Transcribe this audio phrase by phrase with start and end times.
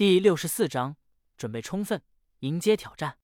[0.00, 0.96] 第六十四章，
[1.36, 2.02] 准备充分
[2.38, 3.18] 迎接挑战。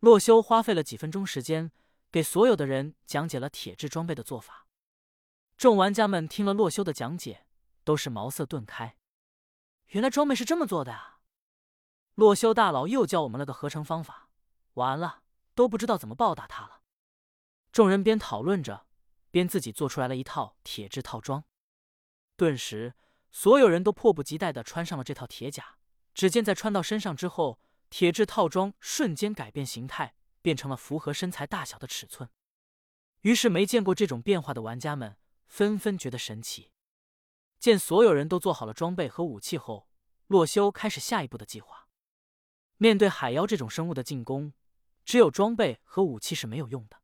[0.00, 1.70] 洛修花费了几分钟时间，
[2.10, 4.66] 给所有的人讲解了铁质装备的做法。
[5.58, 7.44] 众玩家们听了洛修的讲解，
[7.84, 8.96] 都是茅塞顿开。
[9.88, 11.20] 原来装备是这么做的啊！
[12.14, 14.30] 洛修大佬又教我们了个合成方法，
[14.72, 15.22] 完了，
[15.54, 16.80] 都不知道怎么报答他了。
[17.70, 18.86] 众人边讨论着，
[19.30, 21.44] 边自己做出来了一套铁质套装。
[22.38, 22.94] 顿时，
[23.30, 25.76] 所有人都迫不及待的穿上了这套铁甲。
[26.14, 27.58] 只见在穿到身上之后，
[27.90, 32.28] 铁质套装瞬间改变形态，变成了符合身材大小的尺寸。
[33.22, 36.70] 于是，没见过这种变化的玩家们纷纷觉得神奇。
[37.58, 39.88] 见所有人都做好了装备和武器后，
[40.26, 41.86] 洛修开始下一步的计划。
[42.76, 44.52] 面对海妖这种生物的进攻，
[45.04, 47.00] 只有装备和武器是没有用的，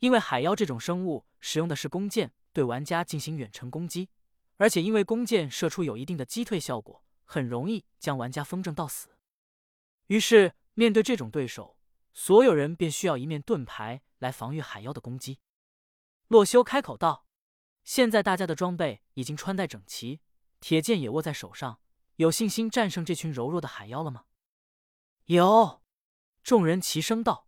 [0.00, 4.08] 因为海妖这种生物使用的是弓箭对玩家进行远程攻击，
[4.56, 7.04] 而且因为弓箭射出有一定的击退效果。
[7.32, 9.16] 很容易将玩家风筝到死，
[10.08, 11.78] 于是面对这种对手，
[12.12, 15.38] 所有人便需要一面盾牌来防御海妖的攻击。
[16.26, 17.28] 洛修开口道
[17.84, 20.20] ：“现在大家的装备已经穿戴整齐，
[20.58, 21.80] 铁剑也握在手上，
[22.16, 24.24] 有信心战胜这群柔弱的海妖了吗？”
[25.26, 25.84] 有，
[26.42, 27.46] 众人齐声道：“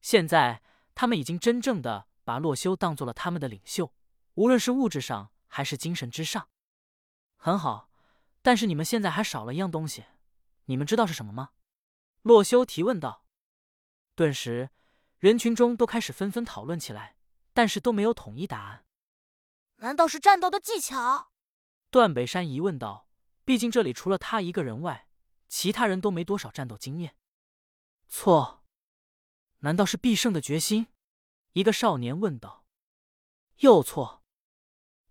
[0.00, 0.62] 现在
[0.94, 3.92] 他们已经真正的把洛修当做了他们的领袖，
[4.36, 6.48] 无论是物质上还是精神之上。”
[7.36, 7.90] 很好。
[8.46, 10.04] 但是你们现在还少了一样东西，
[10.66, 11.50] 你们知道是什么吗？
[12.22, 13.24] 洛修提问道。
[14.14, 14.70] 顿时，
[15.18, 17.16] 人群中都开始纷纷讨论起来，
[17.52, 18.86] 但是都没有统一答案。
[19.78, 21.32] 难道是战斗的技巧？
[21.90, 23.08] 段北山疑问道。
[23.44, 25.08] 毕竟这里除了他一个人外，
[25.48, 27.16] 其他人都没多少战斗经验。
[28.06, 28.62] 错，
[29.58, 30.86] 难道是必胜的决心？
[31.54, 32.64] 一个少年问道。
[33.56, 34.22] 又错，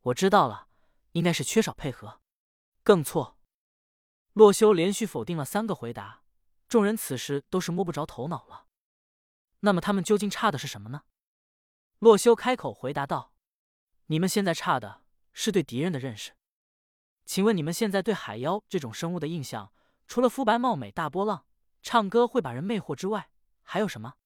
[0.04, 0.70] 我知道了，
[1.12, 2.22] 应该是缺少配合。
[2.86, 3.40] 更错！
[4.34, 6.22] 洛修连续否定了三个回答，
[6.68, 8.68] 众人此时都是摸不着头脑了。
[9.62, 11.02] 那么他们究竟差的是什么呢？
[11.98, 13.34] 洛修开口回答道
[14.06, 15.02] ：“你们现在差的
[15.34, 16.34] 是对敌人的认识。
[17.26, 19.74] 请问你们现在对海妖这种生物的印象，
[20.06, 21.48] 除了肤白貌美、大波浪、
[21.82, 23.32] 唱歌会把人魅惑之外，
[23.64, 24.18] 还有什么？”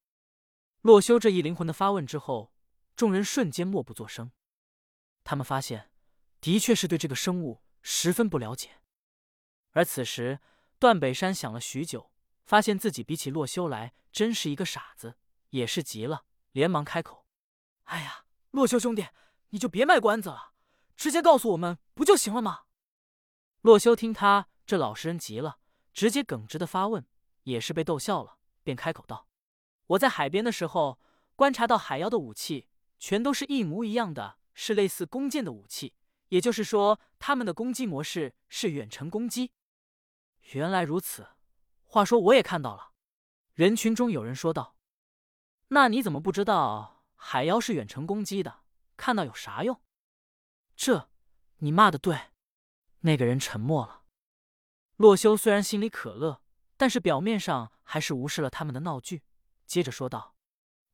[0.82, 2.52] 洛修这一灵魂的发问之后，
[2.94, 4.30] 众人瞬间默不作声。
[5.24, 5.90] 他们发现，
[6.42, 7.62] 的确是对这个生物。
[7.82, 8.80] 十分不了解，
[9.70, 10.40] 而此时
[10.78, 12.10] 段北山想了许久，
[12.44, 15.16] 发现自己比起洛修来，真是一个傻子，
[15.50, 17.26] 也是急了，连忙开口
[17.84, 19.06] ：“哎呀，洛修兄弟，
[19.50, 20.52] 你就别卖关子了，
[20.96, 22.64] 直接告诉我们不就行了吗？”
[23.62, 25.58] 洛修听他这老实人急了，
[25.92, 27.06] 直接耿直的发问，
[27.44, 29.28] 也是被逗笑了，便开口道
[29.88, 30.98] ：“我在海边的时候，
[31.36, 32.68] 观察到海妖的武器
[32.98, 35.94] 全都是一模一样的，是类似弓箭的武器。”
[36.30, 39.52] 也就是说，他们的攻击模式是远程攻击。
[40.52, 41.28] 原来如此，
[41.84, 42.92] 话说我也看到了。
[43.54, 44.76] 人群中有人说道
[45.68, 48.60] ：“那你怎么不知道海妖是远程攻击的？
[48.96, 49.80] 看到有啥用？”
[50.74, 51.10] 这，
[51.58, 52.30] 你骂的对。
[53.00, 54.04] 那个人沉默了。
[54.96, 56.42] 洛修虽然心里可乐，
[56.76, 59.22] 但是表面上还是无视了他们的闹剧，
[59.66, 60.36] 接着说道：“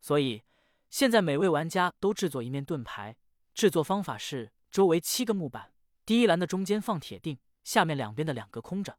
[0.00, 0.44] 所以，
[0.88, 3.16] 现在每位玩家都制作一面盾牌，
[3.52, 5.72] 制作方法是。”周围七个木板，
[6.04, 8.98] 第一栏的中间放铁锭，下面两边的两个空着。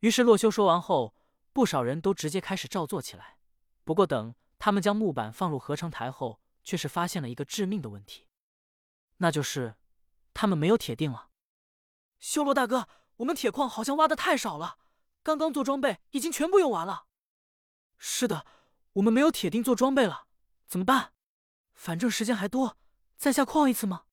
[0.00, 1.14] 于是洛修说完后，
[1.52, 3.38] 不少人都直接开始照做起来。
[3.84, 8.26] 不过等他们将木板放入合成台后，却是发现了一个致命的问题，
[9.18, 9.76] 那就是
[10.34, 11.30] 他们没有铁锭了。
[12.18, 14.78] 修罗大哥，我们铁矿好像挖的太少了，
[15.22, 17.06] 刚刚做装备已经全部用完了。
[17.98, 18.46] 是的，
[18.94, 20.26] 我们没有铁锭做装备了，
[20.66, 21.12] 怎么办？
[21.74, 22.76] 反正时间还多，
[23.16, 24.04] 再下矿一次吗？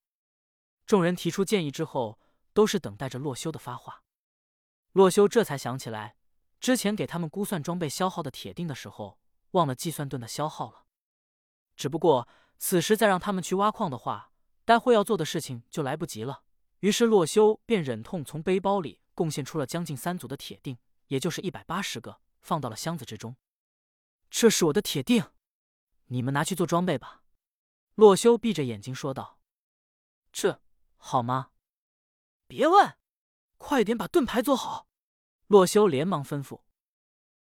[0.86, 2.20] 众人提出建议之后，
[2.52, 4.04] 都是等待着洛修的发话。
[4.92, 6.16] 洛修这才想起来，
[6.60, 9.18] 之前给他们估算装备消耗的铁锭的时候，
[9.50, 10.86] 忘了计算盾的消耗了。
[11.76, 14.30] 只不过此时再让他们去挖矿的话，
[14.64, 16.44] 待会要做的事情就来不及了。
[16.80, 23.36] 于是洛修便忍痛从背包里贡献出了将近三组的铁锭，也就是一百八十个，放到了箱子之中。
[24.30, 25.32] 这是我的铁锭，
[26.06, 27.22] 你们拿去做装备吧。
[27.96, 29.40] 洛修闭着眼睛说道
[30.30, 30.60] ：“这。”
[31.08, 31.50] 好吗？
[32.48, 32.96] 别问，
[33.58, 34.88] 快点把盾牌做好。
[35.46, 36.62] 洛修连忙吩咐。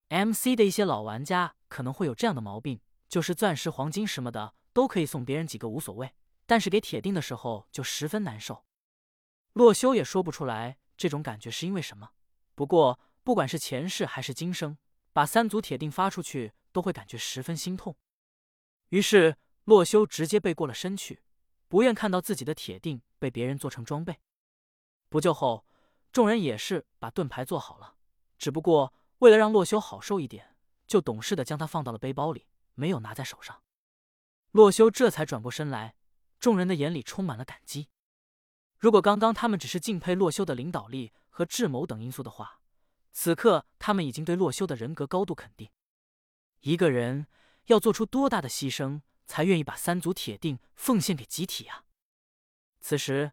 [0.10, 6.14] MC 的一些老玩家可能会有这样的毛病，就是钻石、黄金什么的都可以送别人几个无所谓，
[6.46, 8.66] 但是给铁锭的时候就十分难受。
[9.54, 12.10] 洛修也说不出来这种感觉是因为什么。
[12.56, 14.78] 不过不管是前世还是今生，
[15.14, 17.96] 把三组铁锭发出去都会感觉十分心痛。
[18.90, 21.22] 于是洛修直接背过了身去。
[21.76, 24.22] 不愿看到自己的铁锭被别人做成装备。
[25.10, 25.66] 不久后，
[26.14, 27.98] 众人也是把盾牌做好了，
[28.38, 30.56] 只不过为了让洛修好受一点，
[30.88, 33.62] 就懂事的将它放到了背包里，没有拿在手上。
[34.52, 35.96] 洛修这才转过身来，
[36.40, 37.90] 众人的眼里充满了感激。
[38.78, 42.62] 如果刚刚他们只是敬佩洛修的领导力和智谋等因素的话，
[43.12, 45.70] 此刻他们已经对洛修的人格高度肯定。
[46.62, 47.28] 一个人
[47.66, 51.86] 要做出多大的牺牲，才愿意把三足铁定奉献给集体啊？
[52.80, 53.32] 此时，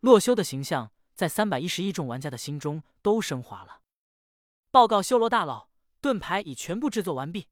[0.00, 3.82] 洛修的形象在三百一十一众玩家的心中都升华了。
[4.70, 5.68] 报告修罗大佬，
[6.00, 7.48] 盾牌已全部制作完毕。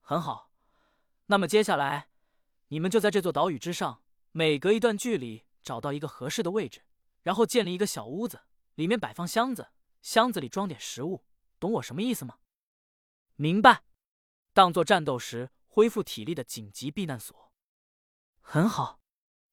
[0.00, 0.50] 很好，
[1.26, 2.08] 那么接下来。
[2.68, 4.02] 你们就在这座岛屿之上，
[4.32, 6.82] 每隔一段距离找到一个合适的位置，
[7.22, 8.42] 然后建立一个小屋子，
[8.74, 9.68] 里面摆放箱子，
[10.02, 11.24] 箱子里装点食物，
[11.60, 12.38] 懂我什么意思吗？
[13.36, 13.84] 明白。
[14.52, 17.50] 当做战斗时恢复体力的紧急避难所。
[18.40, 19.00] 很好，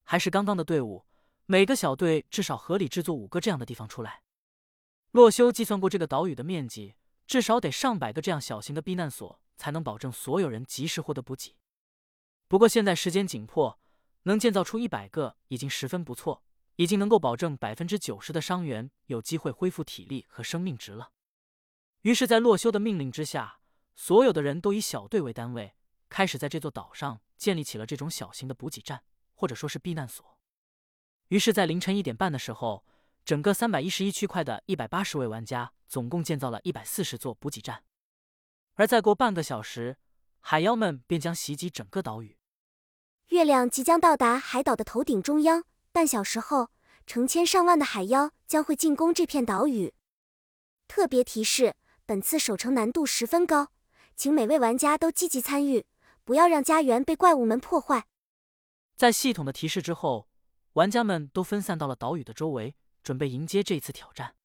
[0.04, 1.08] 还是刚刚的队伍，
[1.48, 4.22] 每个小队至少合理制作五个这样的地方出来。
[5.10, 6.94] 洛修计算过这个岛屿的面积，
[7.26, 11.58] 至少得上百个这样小型的避难所，才能保证所有人及时获得补给。
[12.48, 13.80] 不过现在时间紧迫，
[14.24, 16.44] 能建造出一百个已经十分不错，
[16.76, 21.14] 已经能够保证百分之九十的伤员有机会恢复体力和生命值了。
[22.04, 23.62] 于是，在洛修的命令之下，
[23.96, 25.74] 所有的人都以小队为单位，
[26.12, 29.02] 开始在这座岛上建立起了这种小型的补给站，
[29.34, 30.38] 或者说是避难所。
[31.30, 32.86] 于是，在凌晨一点半的时候，
[33.24, 37.86] 整个三百一十一区块的一百八十位玩家总共建造了一百四十座补给站，
[38.74, 39.98] 而再过半个小时，
[40.42, 42.38] 海妖们便将袭击整个岛屿。
[43.30, 45.64] 月亮即将到达海岛的头顶中央，
[45.94, 46.70] 半小时后，
[47.08, 49.94] 成千上万的海妖将会进攻这片岛屿。
[50.90, 51.76] 特别提示：
[52.06, 53.72] 本次守城难度十分高，
[54.18, 55.86] 请每位玩家都积极参与，
[56.24, 58.08] 不要让家园被怪物们破坏。
[58.96, 60.28] 在系统的提示之后，
[60.74, 64.36] 玩家们都分散到了岛屿的周围，准备迎接这次挑战。